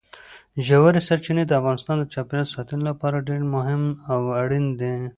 ژورې 0.67 1.01
سرچینې 1.07 1.43
د 1.47 1.51
افغانستان 1.59 1.95
د 1.99 2.03
چاپیریال 2.13 2.47
ساتنې 2.55 2.83
لپاره 2.89 3.25
ډېر 3.29 3.41
مهم 3.55 3.83
او 4.13 4.19
اړین 4.41 4.65
دي. 4.79 4.95